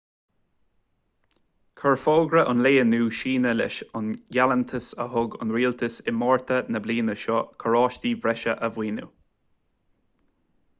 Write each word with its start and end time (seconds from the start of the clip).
chuir 1.81 1.97
fógra 2.03 2.43
an 2.53 2.63
lae 2.67 2.79
inniu 2.85 3.11
síneadh 3.17 3.57
leis 3.59 3.77
an 4.01 4.07
ngealltanas 4.37 4.89
a 5.07 5.07
thug 5.13 5.39
an 5.47 5.55
rialtas 5.59 6.01
i 6.13 6.17
márta 6.23 6.59
na 6.77 6.83
bliana 6.89 7.19
seo 7.27 7.39
carráistí 7.67 8.17
breise 8.27 8.59
a 8.69 8.75
mhaoiniú 8.75 9.15